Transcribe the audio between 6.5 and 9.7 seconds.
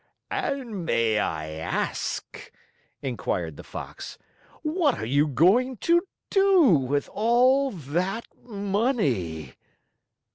with all that money?"